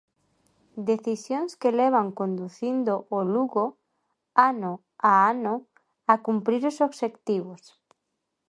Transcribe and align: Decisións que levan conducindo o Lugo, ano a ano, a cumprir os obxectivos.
Decisións 0.89 1.51
que 1.61 1.75
levan 1.81 2.07
conducindo 2.19 2.93
o 3.17 3.19
Lugo, 3.33 3.65
ano 4.51 4.73
a 5.09 5.13
ano, 5.33 5.53
a 6.11 6.13
cumprir 6.25 6.61
os 6.71 6.77
obxectivos. 6.87 7.61